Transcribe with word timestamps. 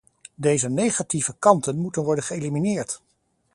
Deze 0.35 0.69
negatieve 0.69 1.35
kanten 1.39 1.77
moeten 1.79 2.03
worden 2.03 2.23
geëlimineerd. 2.23 3.01